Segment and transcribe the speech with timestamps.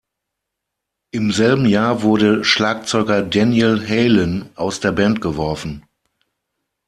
[1.11, 5.83] Im selben Jahr wurde Schlagzeuger Daniel Halen aus der Band geworfen.